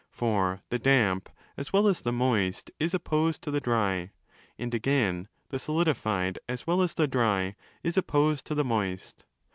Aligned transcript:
For 0.09 0.63
'the 0.69 0.79
damp', 0.79 1.29
as 1.57 1.71
well 1.71 1.87
as 1.87 2.01
the 2.01 2.11
moist, 2.11 2.71
is 2.79 2.95
opposed 2.95 3.43
to 3.43 3.51
the 3.51 3.59
dry: 3.61 4.09
and 4.57 4.73
again' 4.73 5.27
the 5.51 5.59
solidified', 5.59 6.39
as 6.49 6.65
well 6.65 6.81
as 6.81 6.95
the 6.95 7.07
dry, 7.07 7.55
is 7.83 7.97
opposed 7.97 8.47
to 8.47 8.55
the 8.55 8.65
moist. 8.65 9.25